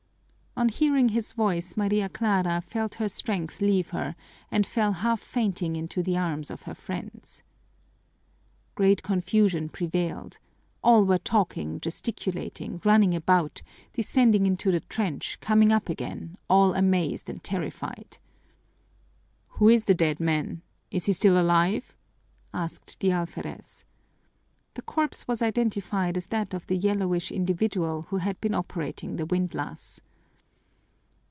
On 0.57 0.67
hearing 0.69 1.09
his 1.09 1.31
voice 1.31 1.77
Maria 1.77 2.09
Clara 2.09 2.59
felt 2.61 2.95
her 2.95 3.07
strength 3.07 3.61
leave 3.61 3.91
her 3.91 4.15
and 4.51 4.67
fell 4.67 4.91
half 4.91 5.21
fainting 5.21 5.77
into 5.77 6.03
the 6.03 6.17
arms 6.17 6.51
of 6.51 6.63
her 6.63 6.75
friends. 6.75 7.41
Great 8.75 9.01
confusion 9.01 9.69
prevailed. 9.69 10.37
All 10.83 11.05
were 11.05 11.17
talking, 11.17 11.79
gesticulating, 11.79 12.81
running 12.83 13.15
about, 13.15 13.61
descending 13.93 14.45
into 14.45 14.71
the 14.71 14.81
trench, 14.81 15.39
coming 15.39 15.71
up 15.71 15.87
again, 15.87 16.37
all 16.49 16.75
amazed 16.75 17.29
and 17.29 17.41
terrified. 17.41 18.17
"Who 19.51 19.69
is 19.69 19.85
the 19.85 19.95
dead 19.95 20.19
man? 20.19 20.63
Is 20.91 21.05
he 21.05 21.13
still 21.13 21.39
alive?" 21.39 21.95
asked 22.53 22.99
the 22.99 23.11
alferez. 23.13 23.85
The 24.73 24.81
corpse 24.83 25.29
was 25.29 25.41
identified 25.41 26.17
as 26.17 26.27
that 26.27 26.53
of 26.53 26.67
the 26.67 26.77
yellowish 26.77 27.31
individual 27.31 28.03
who 28.09 28.17
had 28.17 28.39
been 28.41 28.53
operating 28.53 29.15
the 29.15 29.25
windlass. 29.25 30.01